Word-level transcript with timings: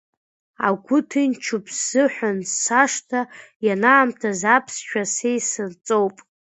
Агәы 0.67 0.97
ҭынчуп 1.09 1.65
сзыҳәан 1.77 2.37
сашҭа, 2.63 3.21
ианаамҭаз 3.65 4.41
аԥсшәа 4.55 5.03
са 5.13 5.29
исырҵоуп. 5.37 6.15